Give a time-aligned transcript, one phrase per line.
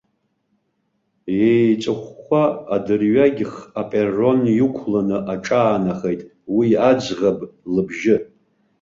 [1.39, 2.43] Иеиҵыхәхәа,
[2.75, 6.21] адырҩегьх аперрон иқәланы аҿаанахеит
[6.55, 7.39] уи аӡӷаб
[7.73, 8.15] лыбжьы.